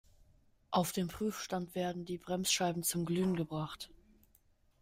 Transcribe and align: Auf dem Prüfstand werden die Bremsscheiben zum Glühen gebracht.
Auf 0.71 0.93
dem 0.93 1.09
Prüfstand 1.09 1.75
werden 1.75 2.05
die 2.05 2.17
Bremsscheiben 2.17 2.81
zum 2.81 3.05
Glühen 3.05 3.35
gebracht. 3.35 3.91